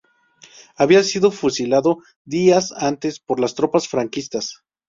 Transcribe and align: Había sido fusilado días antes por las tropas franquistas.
Había 0.77 1.03
sido 1.03 1.29
fusilado 1.29 1.99
días 2.25 2.71
antes 2.75 3.19
por 3.19 3.39
las 3.39 3.53
tropas 3.53 3.87
franquistas. 3.87 4.63